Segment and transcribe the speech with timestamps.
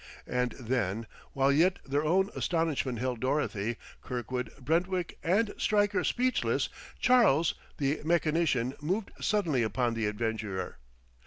[0.25, 7.53] And then, while yet their own astonishment held Dorothy, Kirkwood, Brentwick and Stryker speechless, Charles,
[7.77, 10.79] the mechanician, moved suddenly upon the adventurer.